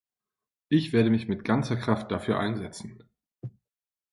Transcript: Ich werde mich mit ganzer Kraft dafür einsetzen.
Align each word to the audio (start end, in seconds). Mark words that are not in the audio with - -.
Ich 0.69 0.93
werde 0.93 1.11
mich 1.11 1.27
mit 1.27 1.43
ganzer 1.45 1.75
Kraft 1.75 2.09
dafür 2.09 2.39
einsetzen. 2.39 3.07